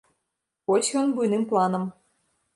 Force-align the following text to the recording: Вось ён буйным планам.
Вось 0.71 0.89
ён 1.03 1.13
буйным 1.21 1.45
планам. 1.53 1.87